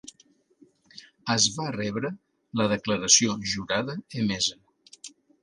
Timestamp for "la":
2.61-2.67